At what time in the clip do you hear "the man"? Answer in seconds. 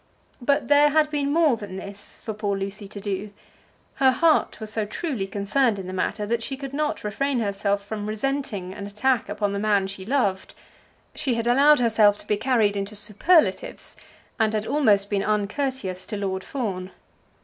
9.53-9.85